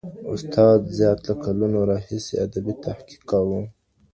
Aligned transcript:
استاد 0.33 0.79
زیار 0.97 1.17
له 1.27 1.33
کلونو 1.43 1.79
راهیسې 1.91 2.35
ادبي 2.45 2.73
تحقیق 2.85 3.21
کاوه. 3.29 3.61